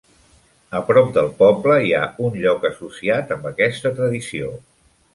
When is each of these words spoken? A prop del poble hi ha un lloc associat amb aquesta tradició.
A 0.79 0.79
prop 0.87 1.11
del 1.17 1.29
poble 1.43 1.77
hi 1.85 1.93
ha 1.97 2.01
un 2.31 2.41
lloc 2.47 2.67
associat 2.73 3.39
amb 3.39 3.49
aquesta 3.55 3.97
tradició. 4.01 4.55